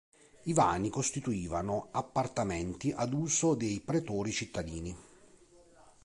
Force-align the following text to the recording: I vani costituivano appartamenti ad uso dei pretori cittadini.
I 0.45 0.53
vani 0.53 0.89
costituivano 0.89 1.89
appartamenti 1.91 2.91
ad 2.91 3.13
uso 3.13 3.53
dei 3.53 3.81
pretori 3.81 4.31
cittadini. 4.31 4.97